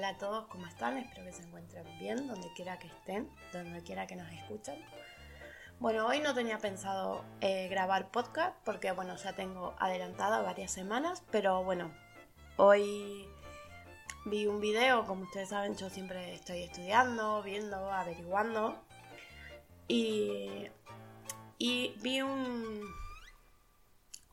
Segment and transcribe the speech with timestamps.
[0.00, 0.96] Hola a todos, ¿cómo están?
[0.96, 4.82] Espero que se encuentren bien, donde quiera que estén, donde quiera que nos escuchen.
[5.78, 11.22] Bueno, hoy no tenía pensado eh, grabar podcast porque, bueno, ya tengo adelantada varias semanas,
[11.30, 11.92] pero bueno,
[12.56, 13.28] hoy
[14.24, 18.82] vi un video, como ustedes saben, yo siempre estoy estudiando, viendo, averiguando,
[19.86, 20.70] y,
[21.58, 22.80] vi un,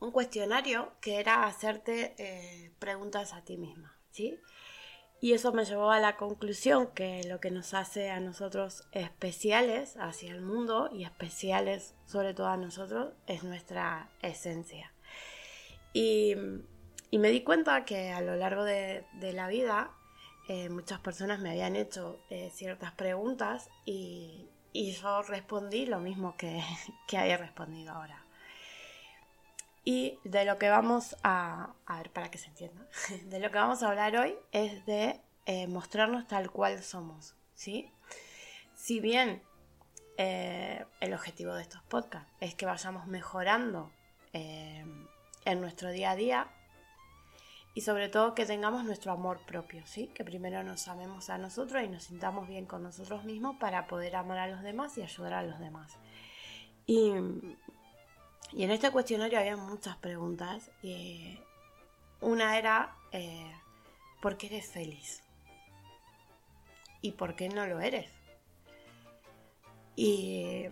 [0.00, 4.40] un cuestionario que era hacerte eh, preguntas a ti misma, ¿sí?
[5.20, 9.96] Y eso me llevó a la conclusión que lo que nos hace a nosotros especiales
[9.96, 14.92] hacia el mundo y especiales sobre todo a nosotros es nuestra esencia.
[15.92, 16.36] Y,
[17.10, 19.90] me di cuenta que a lo largo de, la vida
[20.48, 26.62] eh, muchas personas me habían hecho eh, ciertas preguntas y, yo respondí lo mismo que,
[27.08, 28.27] que había respondido ahora.
[29.90, 32.86] Y de lo que vamos a, a ver, para que se entienda,
[33.24, 37.90] de lo que vamos a hablar hoy es de eh, mostrarnos tal cual somos, ¿sí?
[38.74, 39.42] Si bien
[40.18, 43.90] eh, el objetivo de estos podcasts es que vayamos mejorando
[44.34, 44.84] eh,
[45.46, 46.48] en nuestro día a día
[47.72, 50.08] y sobre todo que tengamos nuestro amor propio, ¿sí?
[50.08, 54.16] Que primero nos amemos a nosotros y nos sintamos bien con nosotros mismos para poder
[54.16, 55.96] amar a los demás y ayudar a los demás.
[56.84, 57.14] Y
[58.52, 60.70] y en este cuestionario había muchas preguntas.
[60.82, 61.38] Y
[62.20, 63.52] una era, eh,
[64.20, 65.22] ¿por qué eres feliz?
[67.00, 68.10] ¿Y por qué no lo eres?
[69.94, 70.66] Y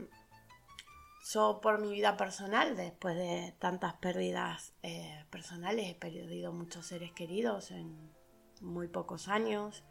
[1.33, 7.13] yo por mi vida personal, después de tantas pérdidas eh, personales, he perdido muchos seres
[7.13, 8.13] queridos en
[8.61, 9.85] muy pocos años.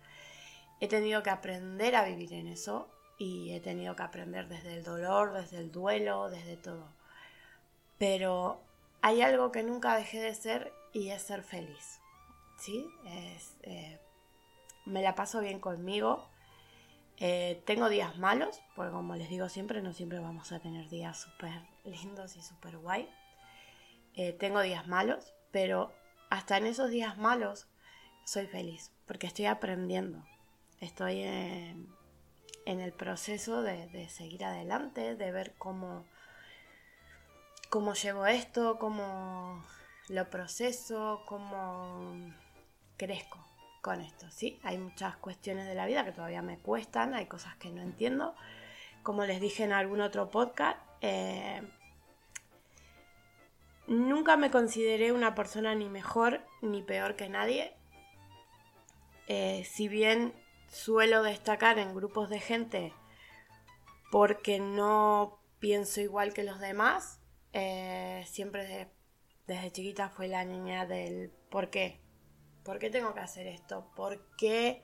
[0.79, 4.84] He tenido que aprender a vivir en eso y he tenido que aprender desde el
[4.84, 6.90] dolor, desde el duelo, desde todo
[7.98, 8.62] pero
[9.02, 12.00] hay algo que nunca dejé de ser y es ser feliz.
[12.58, 12.88] ¿Sí?
[13.06, 14.00] Eh,
[14.86, 16.28] me la paso bien conmigo.
[17.18, 21.20] Eh, tengo días malos, porque como les digo siempre, no siempre vamos a tener días
[21.20, 23.10] súper lindos y súper guay.
[24.16, 25.94] Eh, tengo días malos, pero
[26.30, 27.68] hasta en esos días malos
[28.26, 30.24] soy feliz, porque estoy aprendiendo.
[30.80, 31.88] Estoy en,
[32.66, 36.06] el proceso de seguir adelante, de ver cómo
[37.70, 39.64] cómo llevo esto, cómo
[40.08, 42.34] lo proceso, cómo
[42.98, 43.46] crezco
[43.81, 44.59] con esto, ¿sí?
[44.64, 48.36] Hay muchas cuestiones de la vida que todavía me cuestan, hay cosas que no entiendo.
[49.03, 51.62] Como les dije en algún otro podcast, eh,
[53.88, 57.76] nunca me consideré una persona ni mejor ni peor que nadie.
[59.28, 60.34] Eh, si bien
[60.68, 62.94] suelo destacar en grupos de gente
[64.12, 67.20] porque no pienso igual que los demás,
[67.58, 68.90] eh, siempre
[69.48, 72.02] desde, chiquita fue la niña del ¿por qué?
[72.66, 73.90] ¿Por qué tengo que hacer esto?
[73.96, 74.84] ¿Por qué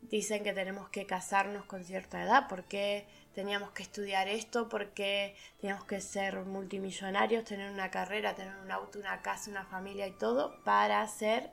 [0.00, 2.48] dicen que tenemos que casarnos con cierta edad?
[2.48, 4.70] ¿Por qué teníamos que estudiar esto?
[4.70, 9.66] ¿Por qué teníamos que ser multimillonarios, tener una carrera, tener un auto, una casa, una
[9.66, 11.52] familia y todo para ser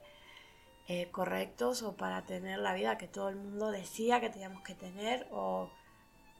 [0.87, 4.75] eh, correctos o para tener la vida que todo el mundo decía que teníamos que
[4.75, 5.27] tener?
[5.31, 5.69] ¿O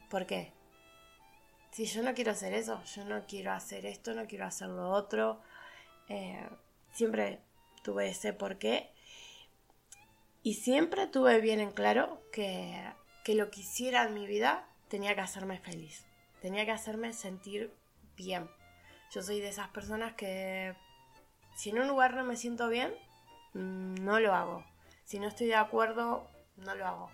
[0.09, 0.54] por qué?
[1.75, 4.91] Si yo no quiero hacer eso, yo no quiero hacer esto, no quiero hacer lo
[4.91, 5.41] otro.
[6.07, 6.47] Eh,
[6.93, 7.41] siempre
[7.83, 8.93] tuve ese porqué.
[10.41, 12.81] Y siempre tuve bien en claro que,
[13.25, 16.05] que lo que hiciera en mi vida tenía que hacerme feliz.
[16.41, 17.73] Tenía que hacerme sentir
[18.15, 18.49] bien.
[19.11, 20.77] Yo soy de esas personas que
[21.57, 22.93] si en un lugar no me siento bien,
[23.51, 24.63] no lo hago.
[25.03, 26.25] Si no estoy de acuerdo,
[26.55, 27.11] no lo hago.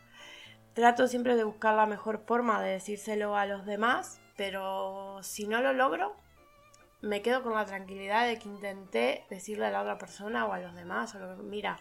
[0.75, 5.61] Trato siempre de buscar la mejor forma de decírselo a los demás pero si no
[5.61, 6.15] lo logro,
[7.01, 10.59] me quedo con la tranquilidad de que intenté decirle a la otra persona o a
[10.59, 11.79] los demás, o mira,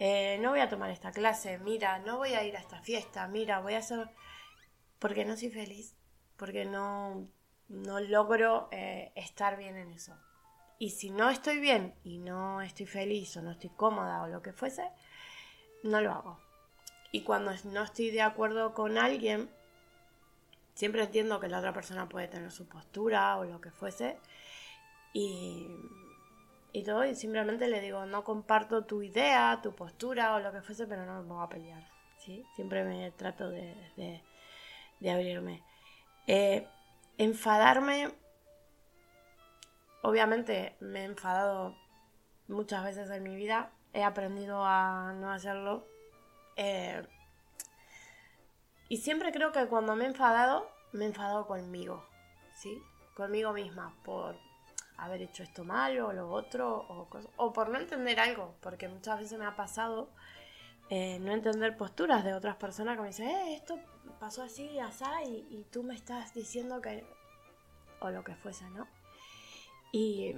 [0.00, 3.26] eh, no voy a tomar esta clase, mira, no voy a ir a esta fiesta,
[3.28, 4.10] mira, voy a hacer...
[4.98, 5.96] porque no soy feliz,
[6.36, 7.28] porque no,
[7.68, 10.16] no logro eh, estar bien en eso.
[10.78, 14.42] Y si no estoy bien y no estoy feliz o no estoy cómoda o lo
[14.42, 14.88] que fuese,
[15.82, 16.40] no lo hago.
[17.10, 19.50] Y cuando no estoy de acuerdo con alguien,
[20.78, 24.20] siempre entiendo que la otra persona puede tener su postura o lo que fuese.
[25.12, 25.66] Y,
[26.72, 30.62] y todo, y simplemente le digo, no comparto tu idea, tu postura o lo que
[30.62, 31.84] fuese, pero no me voy a pelear.
[32.18, 32.46] ¿sí?
[32.54, 34.22] Siempre me trato de,
[35.00, 35.64] de, abrirme.
[36.28, 36.68] Eh,
[37.16, 38.14] enfadarme,
[40.02, 41.74] obviamente me he enfadado
[42.46, 45.88] muchas veces en mi vida, he aprendido a no hacerlo.
[46.54, 47.02] Eh,
[48.88, 52.04] y siempre creo que cuando me he enfadado, me he enfadado conmigo,
[52.56, 52.82] ¿sí?
[53.14, 54.36] Conmigo misma por
[54.96, 59.38] haber hecho esto mal o lo otro, o, por no entender algo, porque muchas veces
[59.38, 60.10] me ha pasado
[60.90, 63.78] eh, no entender posturas de otras personas que me dicen, eh, esto
[64.18, 67.04] pasó así, así, y, y tú me estás diciendo que...
[68.00, 68.88] o lo que fuese, ¿no?
[69.92, 70.34] Y,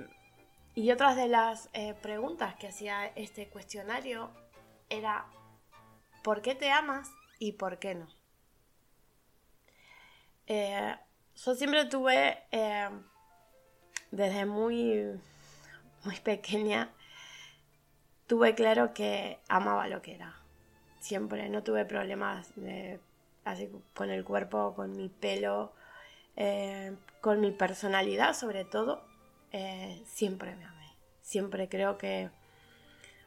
[0.74, 4.30] y otras de las eh, preguntas que hacía este cuestionario
[4.88, 5.26] era,
[6.22, 8.19] ¿por qué te amas y por qué no?
[10.52, 10.96] Eh,
[11.36, 12.88] yo siempre tuve, eh,
[14.10, 15.20] desde muy,
[16.02, 16.90] muy pequeña,
[18.26, 20.34] tuve claro que amaba lo que era.
[20.98, 22.52] Siempre, no tuve problemas
[23.44, 25.72] así con el cuerpo, con mi pelo,
[26.34, 29.04] eh, con mi personalidad sobre todo.
[30.04, 30.96] siempre me amé.
[31.20, 32.28] Siempre creo que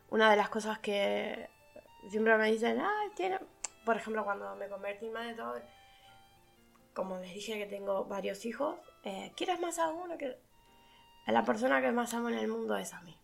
[0.10, 1.50] una de las cosas que
[2.10, 3.40] siempre me dicen, ah, tiene...
[3.86, 5.56] Por ejemplo, cuando me convertí en madre, todo
[6.94, 10.18] como les dije que tengo varios hijos, eh, ¿quieres más a uno?
[10.18, 10.38] Que...
[11.28, 13.18] La persona que más amo en el mundo es a mí.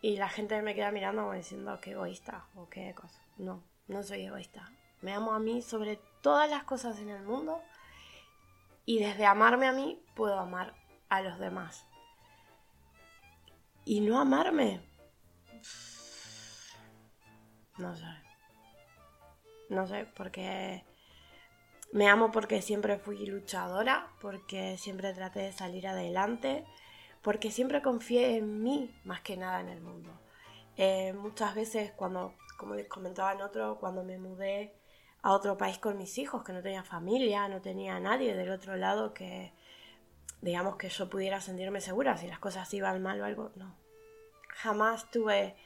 [0.00, 3.20] Y la gente me queda mirando como diciendo que egoísta o qué cosa.
[3.38, 4.70] No, no soy egoísta.
[5.00, 7.60] Me amo a mí sobre todas las cosas en el mundo
[8.84, 10.74] y desde amarme a mí puedo amar
[11.08, 11.86] a los demás.
[13.84, 14.80] Y no amarme.
[17.78, 18.04] No sé.
[19.68, 20.84] No sé, porque
[21.92, 26.64] me amo porque siempre fui luchadora, porque siempre traté de salir adelante,
[27.20, 30.10] porque siempre confié en mí más que nada en el mundo.
[30.76, 34.74] Eh, muchas veces cuando, como les comentaba en otro, cuando me mudé
[35.20, 38.76] a otro país con mis hijos, que no tenía familia, no tenía nadie del otro
[38.76, 39.52] lado que,
[40.40, 43.76] digamos, que yo pudiera sentirme segura si las cosas iban mal o algo, no.
[44.48, 45.56] Jamás tuve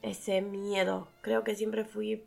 [0.00, 1.08] ese miedo.
[1.20, 2.26] Creo que siempre fui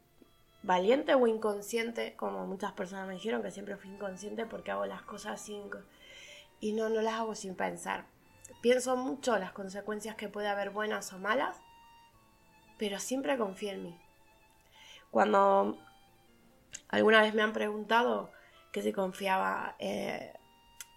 [0.65, 5.03] valiente o inconsciente, como muchas personas me dijeron que siempre fui inconsciente porque hago las
[5.03, 5.69] cosas sin...
[6.59, 8.05] y no, no las hago sin pensar.
[8.61, 11.57] Pienso mucho las consecuencias que puede haber buenas o malas,
[12.77, 13.99] pero siempre confío en mí.
[15.11, 15.77] Cuando
[16.89, 18.31] alguna vez me han preguntado
[18.71, 20.33] que si confiaba eh,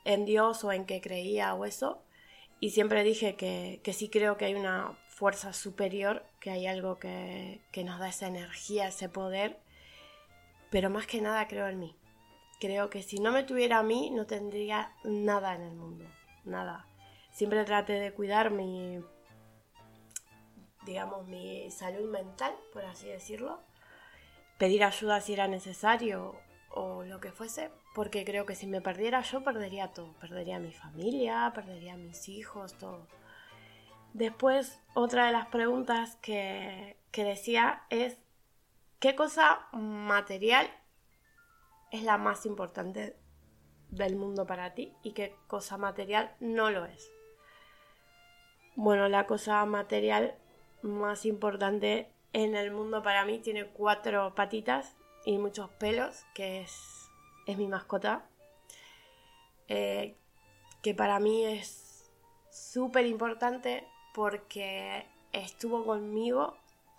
[0.05, 2.03] en Dios o en que creía o eso,
[2.59, 7.00] y siempre dije que, que sí creo que hay una fuerza superior, que hay algo
[7.00, 9.59] que, nos da esa energía, ese poder,
[10.70, 11.97] pero más que nada creo en mí.
[12.61, 16.05] Creo que si no me tuviera a mí no tendría nada en el mundo,
[16.44, 16.87] nada.
[17.32, 19.00] Siempre traté de cuidar mi,
[20.87, 23.61] digamos, mi salud mental, por así decirlo.
[24.56, 26.37] Pedir ayuda si era necesario
[26.70, 30.12] o lo que fuese, porque creo que si me perdiera yo perdería todo.
[30.20, 33.09] Perdería mi familia, perdería mis hijos, todo.
[34.19, 38.19] Después, otra de las preguntas que, decía es,
[38.99, 40.69] ¿qué cosa material
[41.93, 43.15] es la más importante
[43.91, 47.13] del mundo para ti y qué cosa material no lo es?
[48.75, 50.34] Bueno, la cosa material
[50.82, 57.08] más importante en el mundo para mí tiene cuatro patitas y muchos pelos, que es,
[57.46, 58.29] mi mascota,
[59.69, 60.17] eh,
[60.82, 62.10] que para mí es
[62.51, 63.87] súper importante
[64.19, 66.56] porque estuvo conmigo,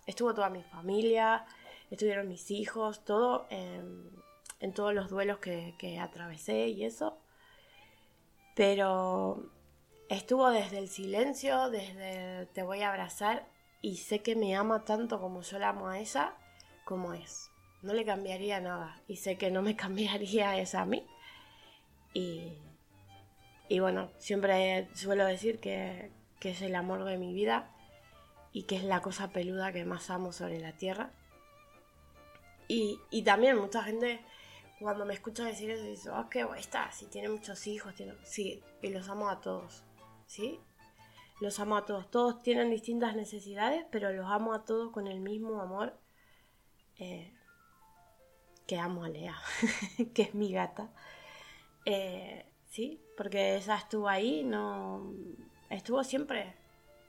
[0.07, 1.45] estuvo toda mi familia,
[1.91, 7.17] estuvieron mis hijos, todo en, todos los duelos que, atravesé y eso.
[8.55, 9.51] Pero
[10.07, 13.49] estuvo desde el silencio, desde te voy a abrazar
[13.81, 16.37] y sé que me ama tanto como yo la amo a ella,
[16.85, 17.51] como es.
[17.81, 21.05] No le cambiaría nada y sé que no me cambiaría esa a mí.
[22.13, 22.53] Y,
[23.67, 27.69] y bueno, siempre suelo decir que, que es el amor de mi vida
[28.51, 31.11] y que es la cosa peluda que más amo sobre la tierra.
[32.67, 34.21] Y, también mucha gente
[34.79, 38.89] cuando me escucha decir eso dice, oh, qué está, si tiene muchos hijos, sí, y
[38.89, 39.83] los amo a todos,
[40.27, 40.59] ¿sí?
[41.41, 45.19] Los amo a todos, todos tienen distintas necesidades, pero los amo a todos con el
[45.19, 45.99] mismo amor
[46.97, 47.33] eh,
[48.67, 49.35] que amo a Lea,
[50.13, 50.93] que es mi gata.
[51.85, 55.11] Eh, sí, porque ella estuvo ahí, no
[55.69, 56.55] estuvo siempre.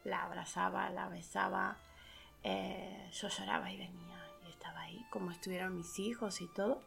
[0.04, 1.76] La abrazaba, la besaba,
[2.42, 6.82] eh, yo lloraba y venía y estaba ahí, como estuvieron mis hijos y todo.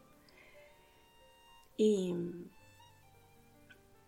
[1.76, 2.14] Y,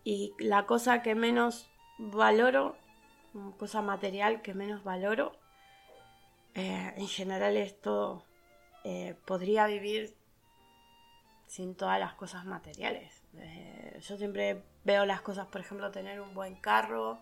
[0.03, 2.77] y la cosa que menos valoro,
[3.57, 5.37] cosa material que menos valoro,
[6.53, 8.25] eh, en general es todo.
[8.83, 10.15] Eh, podría vivir
[11.45, 13.23] sin todas las cosas materiales.
[14.01, 17.21] yo siempre veo las cosas, por ejemplo, tener un buen carro,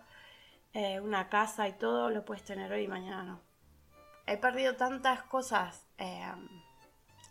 [0.76, 3.40] eh, una casa y todo, lo puedes tener hoy y mañana no.
[4.26, 6.30] He perdido tantas cosas eh,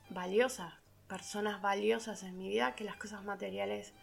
[0.09, 0.73] valiosas,
[1.07, 3.93] personas valiosas en mi vida, que las cosas materiales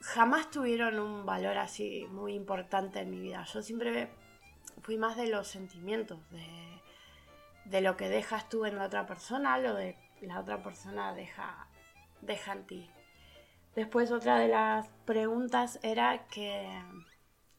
[0.00, 3.44] jamás tuvieron un valor así muy importante en mi vida.
[3.44, 4.10] Yo siempre
[4.82, 6.82] fui más de los sentimientos, de,
[7.66, 11.68] de lo que dejas tú en la otra persona, lo de la otra persona deja,
[12.20, 12.90] deja en ti.
[13.76, 16.68] Después otra de las preguntas era que,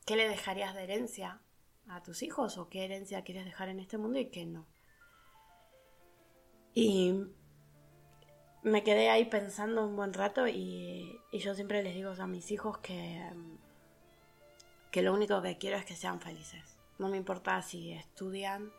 [0.06, 1.42] ¿qué le dejarías de herencia
[1.88, 4.66] a tus hijos o qué herencia quieres dejar en este mundo y qué no?
[6.74, 7.28] Y
[8.64, 12.78] me quedé ahí pensando un buen rato y, yo siempre les digo a mis hijos
[12.80, 13.22] que,
[14.92, 16.78] que lo único que quiero es que sean felices.
[16.98, 18.72] No me importa si estudian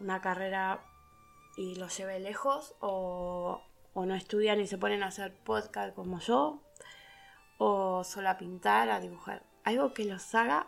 [0.00, 0.84] una carrera
[1.56, 3.60] y los lleve lejos o,
[3.94, 6.62] o no estudian y se ponen a hacer podcast como yo
[7.58, 9.42] o solo a pintar, a dibujar.
[9.68, 10.66] Algo que los haga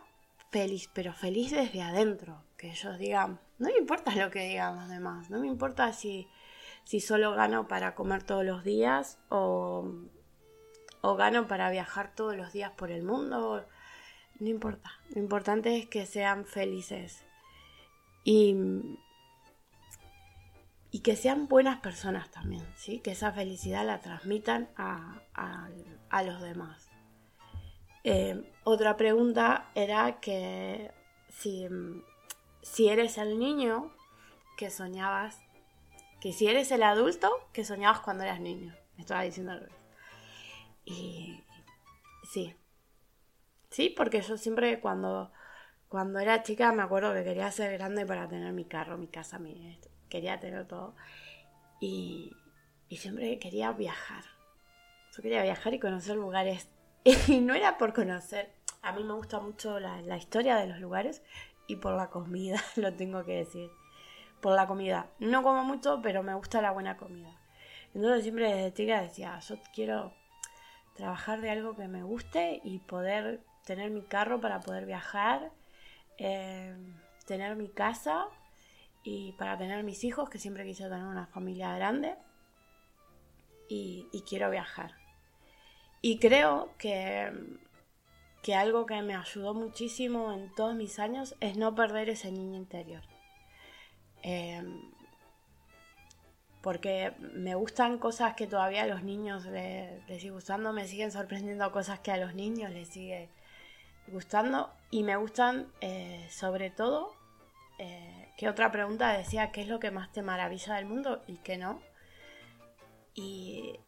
[0.51, 2.43] feliz, pero feliz desde adentro.
[2.57, 6.27] Que ellos digan, no me importa lo que digan los demás, no me importa si
[6.83, 9.91] si solo gano para comer todos los días o,
[11.01, 13.65] o gano para viajar todos los días por el mundo.
[14.39, 14.91] No importa.
[15.13, 17.23] Lo importante es que sean felices.
[18.23, 18.55] Y,
[20.91, 22.99] y que sean buenas personas también, ¿sí?
[22.99, 26.90] Que esa felicidad la transmitan a, a, los demás.
[28.03, 30.91] Eh, otra pregunta era que
[31.29, 31.67] si,
[32.61, 33.91] si eres el niño
[34.57, 35.39] que soñabas
[36.21, 38.73] que si eres el adulto que soñabas cuando eras niño.
[38.95, 39.73] Me estaba diciendo algo.
[40.85, 41.43] Y
[42.31, 42.55] sí.
[43.71, 45.31] Sí, porque yo siempre cuando,
[45.89, 49.39] cuando era chica me acuerdo que quería ser grande para tener mi carro, mi casa,
[49.39, 49.79] mi,
[50.09, 50.95] quería tener todo.
[51.79, 52.31] Y,
[52.87, 54.23] y siempre quería viajar.
[55.15, 56.69] Yo quería viajar y conocer lugares.
[57.27, 58.51] Y no era por conocer.
[58.81, 61.21] A mí me gusta mucho la, la historia de los lugares
[61.67, 63.69] y por la comida, lo tengo que decir
[64.41, 65.07] por la comida.
[65.19, 67.39] No como mucho, pero me gusta la buena comida.
[67.93, 70.13] Entonces siempre desde chica decía, yo quiero
[70.95, 75.51] trabajar de algo que me guste y poder tener mi carro para poder viajar,
[76.17, 76.75] eh,
[77.25, 78.27] tener mi casa
[79.03, 82.15] y para tener mis hijos, que siempre quise tener una familia grande
[83.67, 85.00] y, y quiero viajar.
[86.01, 87.31] Y creo que,
[88.41, 92.57] que algo que me ayudó muchísimo en todos mis años es no perder ese niño
[92.57, 93.03] interior.
[94.23, 94.91] Em,
[96.61, 101.71] porque me gustan cosas que todavía a los niños les, sigue gustando, me siguen sorprendiendo
[101.71, 103.29] cosas que a los niños les sigue
[104.07, 107.15] gustando y me gustan eh, sobre todo,
[107.79, 111.37] eh, que otra pregunta decía, ¿qué es lo que más te maravilla del mundo y
[111.37, 111.81] qué no?
[113.15, 113.79] Y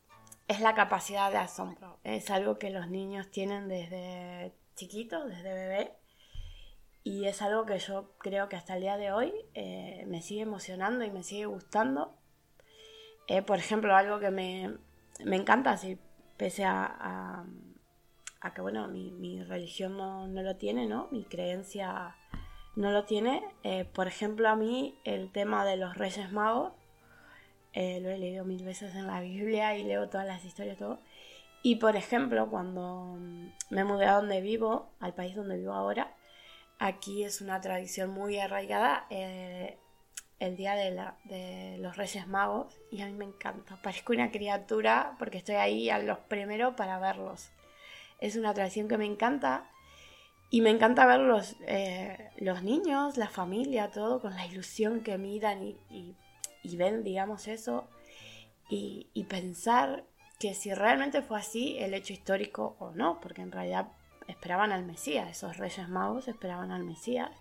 [0.53, 5.91] es la capacidad de asombro, es algo que los niños tienen desde chiquitos, desde bebé
[7.03, 10.41] y es algo que yo creo que hasta el día de hoy eh, me sigue
[10.41, 12.15] emocionando y me sigue gustando.
[13.27, 14.77] Eh, por ejemplo, algo que me,
[15.19, 15.97] encanta, si,
[16.37, 17.45] pese a,
[18.41, 21.09] a, que bueno, mi, religión no, lo tiene, ¿no?
[21.11, 22.15] Mi creencia
[22.77, 23.43] no lo tiene.
[23.63, 26.71] Eh, por ejemplo, a mí el tema de los Reyes Magos,
[27.73, 30.99] lo he leído mil veces en la Biblia y leo todas las historias, todo.
[31.61, 33.17] Y por ejemplo, cuando
[33.69, 36.15] me mudé a donde vivo, al país donde vivo ahora,
[36.79, 39.77] Aquí es una tradición muy arraigada eh,
[40.39, 43.81] el día de, los Reyes Magos y a mí me encanta.
[43.81, 47.51] Parezco una criatura porque estoy ahí a los primeros para verlos.
[48.19, 49.69] Es una tradición que me encanta
[50.49, 55.17] y me encanta ver los, eh, los niños, la familia, todo con la ilusión que
[55.17, 56.17] miran y,
[56.77, 57.87] ven, digamos, eso
[58.69, 60.05] y, y pensar
[60.39, 63.87] que si realmente fue así el hecho histórico o no, porque en realidad
[64.27, 67.31] esperaban al Mesías, esos reyes magos esperaban al Mesías.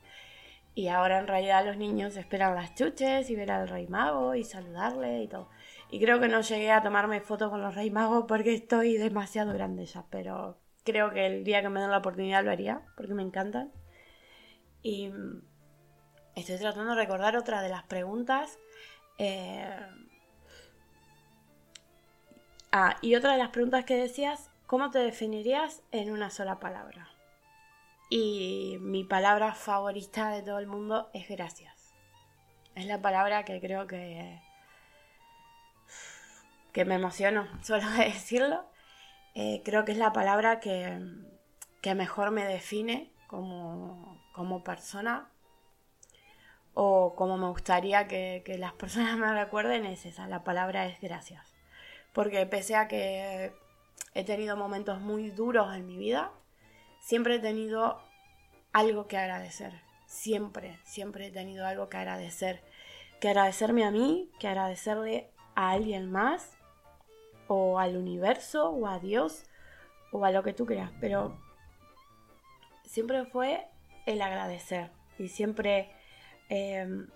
[0.74, 4.44] Y ahora en realidad los niños esperan las chuches y ver al rey mago y
[4.44, 5.48] saludarle y todo.
[5.90, 9.52] Y creo que no llegué a tomarme fotos con los reyes magos porque estoy demasiado
[9.52, 13.12] grande ya, pero creo que el día que me den la oportunidad lo haría porque
[13.12, 13.70] me encantan.
[14.82, 15.10] Y
[16.34, 18.58] estoy tratando de recordar otra de las preguntas.
[19.24, 19.86] Eh,
[22.72, 27.06] ah, y otra de las preguntas que decías ¿Cómo te definirías en una sola palabra?
[28.08, 31.92] Y mi palabra favorita de todo el mundo es gracias.
[32.74, 34.40] Es la palabra que creo que,
[36.72, 38.64] que me emociono solo de decirlo.
[39.34, 40.98] Eh, creo que es la palabra que,
[41.94, 45.30] mejor me define como, persona
[46.74, 51.00] o como me gustaría que, que, las personas me recuerden es esa, la palabra es
[51.00, 51.54] gracias.
[52.12, 53.52] Porque pese a que
[54.14, 56.30] he tenido momentos muy duros en mi vida,
[57.00, 58.00] siempre he tenido
[58.72, 59.72] algo que agradecer.
[60.06, 62.62] Siempre, siempre he tenido algo que agradecer.
[63.20, 66.50] Que agradecerme a mí, que agradecerle a alguien más,
[67.48, 69.44] o al universo, o a Dios,
[70.10, 70.90] o a lo que tú creas.
[71.00, 71.38] Pero
[72.84, 73.66] siempre fue
[74.06, 74.90] el agradecer.
[75.18, 75.90] Y siempre
[76.52, 77.06] em,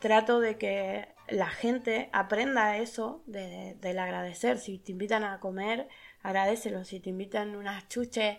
[0.00, 4.58] trato de que la gente aprenda eso de, del agradecer.
[4.58, 5.88] Si te invitan a comer,
[6.22, 6.84] agradecelo.
[6.84, 8.38] Si te invitan unas chuches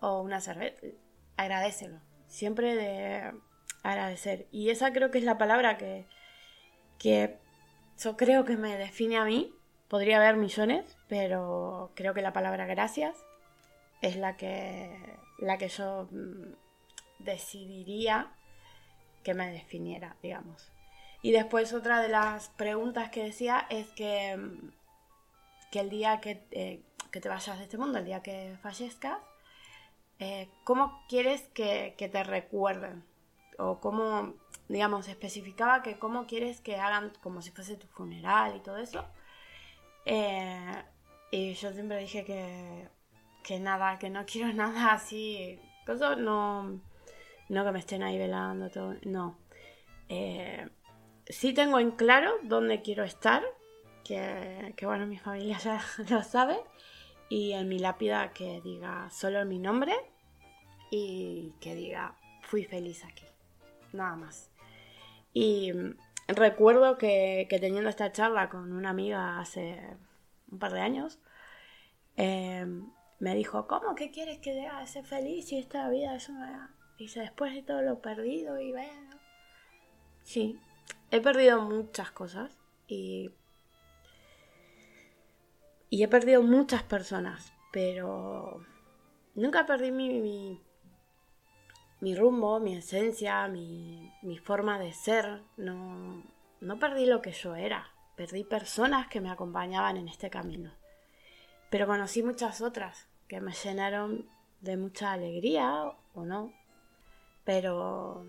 [0.00, 0.84] o una cerveza,
[1.36, 2.00] agradecelo.
[2.26, 3.32] Siempre de
[3.84, 4.48] agradecer.
[4.50, 6.06] Y esa creo que es la palabra que,
[6.98, 7.38] que
[7.96, 9.54] yo creo que me define a mí.
[9.86, 13.16] Podría haber millones, pero creo que la palabra gracias
[14.02, 14.90] es la que,
[15.38, 16.54] la que yo mm,
[17.20, 18.32] decidiría
[19.24, 20.70] que me definiera, digamos.
[21.22, 24.72] Y después otra de las preguntas que decía es que, mm,
[25.72, 29.18] que el día que, eh, que te vayas de este mundo, el día que fallezcas,
[30.18, 33.04] eh, ¿cómo quieres que, que, te recuerden?
[33.58, 34.34] O cómo,
[34.68, 39.04] digamos, especificaba que cómo quieres que hagan como si fuese tu funeral y todo eso.
[40.06, 40.84] Eh,
[41.30, 42.88] y yo siempre dije que,
[43.42, 45.58] que nada, que no quiero nada así.
[45.86, 46.80] Cosa no,
[47.48, 48.94] no que me estén ahí velando todo.
[49.04, 49.38] No.
[50.08, 50.68] Eh,
[51.26, 53.42] sí tengo en claro dónde quiero estar.
[54.04, 56.56] Que, que bueno, mi familia ya lo sabe.
[57.28, 59.94] Y en mi lápida que diga solo mi nombre.
[60.90, 63.24] Y que diga fui feliz aquí.
[63.92, 64.50] Nada más.
[65.32, 65.72] Y
[66.28, 69.80] recuerdo que, que teniendo esta charla con una amiga hace
[70.50, 71.18] un par de años.
[72.16, 72.64] Eh,
[73.18, 76.74] me dijo, ¿cómo que quieres que ser feliz si esta vida es una...
[76.98, 79.18] Dice, después de todo lo perdido y bueno...
[80.22, 80.58] Sí,
[81.10, 83.30] he perdido muchas cosas y...
[85.90, 88.64] Y he perdido muchas personas, pero
[89.34, 90.60] nunca perdí mi, mi,
[92.00, 95.42] mi rumbo, mi esencia, mi, mi, forma de ser.
[95.56, 96.24] No,
[96.60, 100.72] no perdí lo que yo era, perdí personas que me acompañaban en este camino.
[101.70, 104.28] Pero conocí muchas otras que me llenaron
[104.60, 106.52] de mucha alegría o no.
[107.44, 108.26] Pero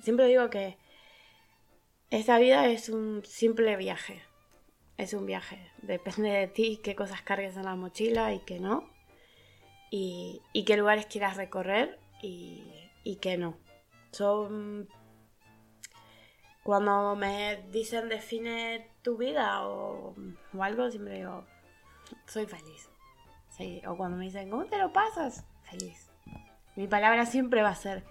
[0.00, 0.78] siempre digo que
[2.10, 4.22] esta vida es un simple viaje.
[4.96, 5.70] Es un viaje.
[5.82, 8.90] Depende de ti qué cosas cargues en la mochila y qué no.
[9.90, 13.56] Y, qué lugares quieras recorrer y, qué no.
[14.12, 14.88] Son
[16.62, 20.14] cuando me dicen define tu vida o,
[20.60, 21.44] algo, siempre digo,
[22.26, 22.88] soy feliz.
[23.86, 25.44] O cuando me dicen, ¿cómo te lo pasas?
[25.64, 26.09] Feliz.
[26.76, 28.04] Mi palabra siempre va a ser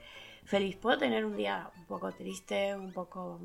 [0.45, 0.75] feliz.
[0.77, 3.39] Puedo tener un día un poco triste, un poco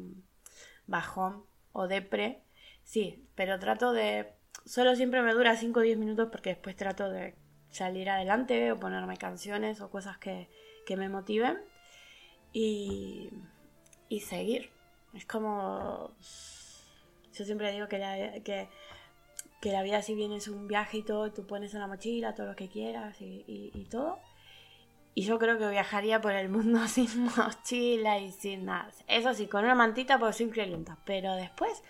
[0.86, 2.42] bajón o depre.
[2.82, 4.32] Sí, pero trato de...
[4.64, 7.34] Solo siempre me dura 5 o 10 minutos porque después trato de
[7.70, 10.48] salir adelante o ponerme canciones o cosas que,
[10.86, 11.58] que me motiven
[12.52, 13.30] y,
[14.08, 14.70] y seguir.
[15.12, 16.14] Es como...
[17.34, 18.68] Yo siempre digo que, la, que
[19.72, 22.46] la vida si bien es un viaje y todo, tú pones en la mochila todo
[22.46, 24.18] lo que quieras y, todo.
[25.14, 28.90] Y yo creo que viajaría por el mundo sin mochila y sin nada.
[29.06, 30.98] Eso sí, con una mantita por simple lenta.
[31.04, 31.82] Pero después,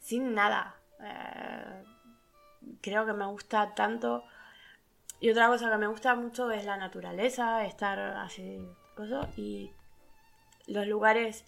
[0.00, 0.76] sin nada.
[1.00, 1.84] Eh,
[2.80, 4.24] creo que me gusta tanto.
[5.20, 9.28] Y otra cosa que me gusta mucho es la naturaleza, estar así, cosas.
[9.38, 9.72] Y
[10.66, 11.44] los lugares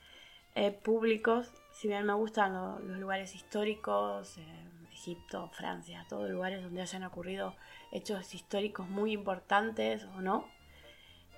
[0.55, 6.81] eh, públicos, si bien me gustan los lugares históricos, eh, Egipto, Francia, todos lugares donde
[6.81, 7.55] hayan ocurrido
[7.93, 10.47] hechos históricos muy importantes o no.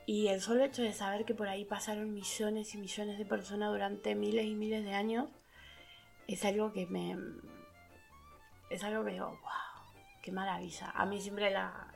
[0.09, 3.71] Y el solo hecho de saber que por ahí pasaron millones y millones de personas
[3.71, 5.29] durante miles y miles de años
[6.27, 7.15] es algo que me.
[8.71, 9.93] Es algo que digo, wow,
[10.23, 10.93] qué maravilla.
[10.95, 11.93] A mí siempre la,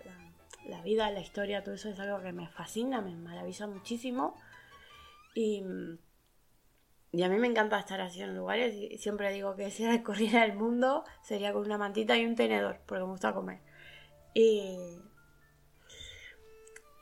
[0.67, 4.37] la, vida, la historia, todo eso es algo que me fascina, me maravilla muchísimo.
[5.35, 5.65] Y
[7.13, 10.45] y a mí me encanta estar así en lugares y siempre digo que si recorriera
[10.45, 13.61] el mundo sería con una mantita y un tenedor, porque me gusta comer.
[14.35, 14.99] Y,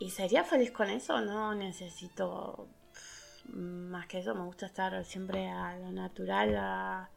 [0.00, 2.68] y sería feliz con eso, no necesito
[3.52, 7.10] más que eso, me gusta estar siempre a lo natural, a,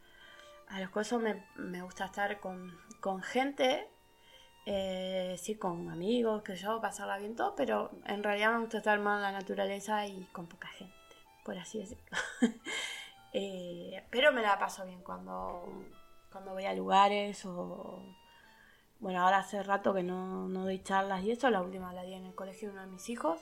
[0.67, 3.89] a los cosas, me, me gusta estar con, con gente,
[4.67, 8.99] eh, sí, con amigos, que yo, pasarla bien todo, pero en realidad me gusta estar
[8.99, 11.03] más en la naturaleza y con poca gente
[11.43, 12.17] por así decirlo.
[13.35, 15.63] Eh, pero me la paso bien cuando,
[16.31, 17.99] cuando voy a lugares o...
[19.03, 22.13] Bueno, ahora hace rato que no, no doy charlas y eso, la última la di
[22.13, 23.37] en el colegio de uno de mis hijos.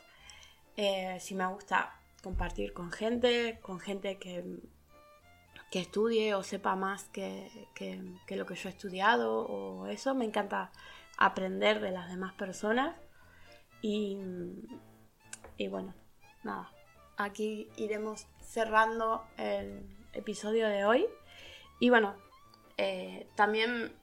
[0.76, 4.58] Eh, si me gusta compartir con gente, con gente que,
[5.70, 10.16] que estudie o sepa más que, que, lo que yo he estudiado o eso.
[10.16, 10.72] Me encanta
[11.16, 12.96] aprender de las demás personas.
[13.84, 14.18] Y,
[15.58, 15.94] y bueno,
[16.44, 16.72] nada,
[17.18, 21.06] aquí iremos cerrando el episodio de hoy.
[21.80, 22.16] Y bueno,
[22.78, 24.01] eh, también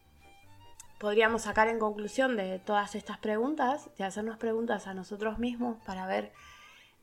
[0.99, 6.07] podríamos sacar en conclusión de todas estas preguntas, de hacernos preguntas a nosotros mismos para
[6.07, 6.33] ver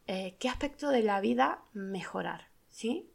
[0.08, 3.10] eh, qué aspecto de la vida mejorar, ¿sí?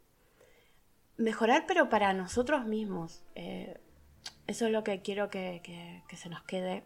[1.21, 3.23] mejorar, pero para nosotros mismos.
[3.35, 3.79] Eh,
[4.47, 5.61] eso es lo que quiero que,
[6.07, 6.83] que se nos quede.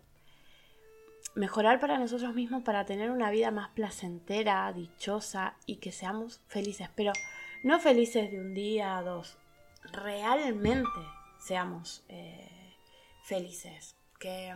[1.34, 6.90] Mejorar para nosotros mismos para tener una vida más placentera, dichosa y que seamos felices.
[6.96, 7.12] Pero
[7.64, 9.38] no felices de un día a dos.
[9.92, 10.90] Realmente
[11.40, 12.55] seamos eh,
[13.26, 13.96] felices.
[14.20, 14.54] Que,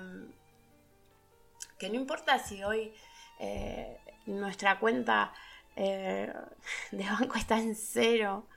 [1.78, 2.94] que no importa si hoy
[3.40, 5.34] eh, nuestra cuenta
[5.76, 6.34] eh,
[6.92, 8.48] de banco está en cero,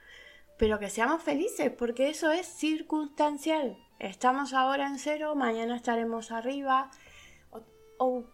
[0.59, 3.77] pero que seamos felices, porque eso es circunstancial.
[3.99, 6.91] Estamos ahora en cero, mañana estaremos arriba.
[7.99, 8.25] O,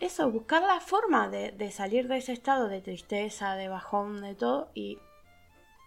[0.00, 4.34] eso, buscar la forma de, de, salir de ese estado de tristeza, de bajón, de
[4.34, 4.98] todo, y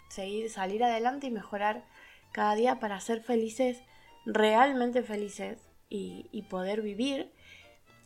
[0.08, 1.84] seguir, salir adelante y mejorar
[2.32, 3.82] cada día para ser felices,
[4.26, 7.32] realmente felices, y, poder vivir.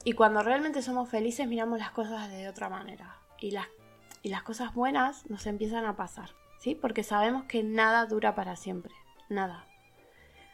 [0.05, 3.17] Y cuando realmente somos felices, miramos las cosas de otra manera.
[3.39, 3.67] Y las,
[4.23, 6.31] y las cosas buenas nos empiezan a pasar.
[6.59, 6.75] ¿sí?
[6.75, 8.95] Porque sabemos que nada dura para siempre,
[9.29, 9.67] nada.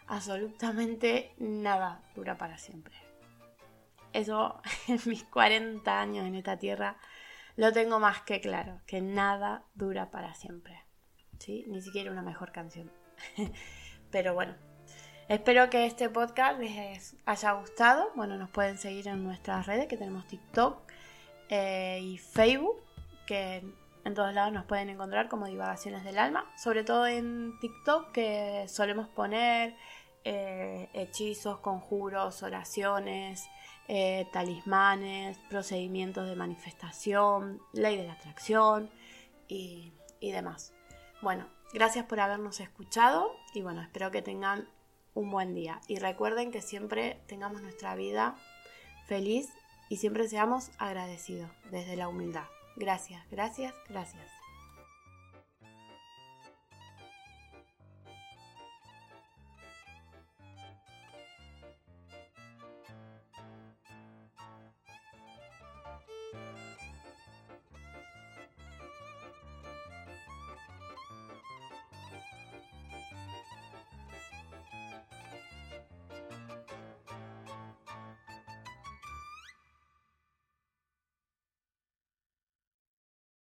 [0.06, 2.94] Absolutamente nada dura para siempre.
[4.12, 6.96] Eso en mis 40 años en esta tierra
[7.56, 10.84] lo tengo más que claro, que nada dura para siempre.
[11.38, 11.64] ¿Sí?
[11.68, 12.90] Ni siquiera una mejor canción.
[14.10, 14.54] Pero bueno,
[15.28, 18.10] espero que este podcast les haya gustado.
[18.14, 20.80] Bueno, nos pueden seguir en nuestras redes, que tenemos TikTok
[21.50, 22.76] eh, y Facebook,
[23.26, 23.62] que
[24.04, 28.64] en todos lados nos pueden encontrar como Divagaciones del Alma, sobre todo en TikTok que
[28.68, 29.76] solemos poner
[30.24, 33.46] eh, hechizos, conjuros, oraciones,
[33.86, 38.90] eh, talismanes, procedimientos de manifestación, ley de la atracción
[39.46, 40.72] y, y demás.
[41.20, 44.68] Bueno, gracias por habernos escuchado y bueno, espero que tengan
[45.18, 45.80] un buen día.
[45.88, 48.36] Y recuerden que siempre tengamos nuestra vida
[49.06, 49.48] feliz
[49.88, 52.44] y siempre seamos agradecidos desde la humildad.
[52.76, 54.37] Gracias, gracias, gracias.